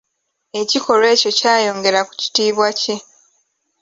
Ekikolwa 0.61 1.07
ekyo 1.15 1.31
kyayongera 1.39 1.99
ku 2.07 2.13
kitiibwa 2.21 2.67
kye. 2.79 2.95